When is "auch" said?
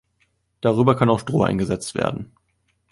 1.11-1.19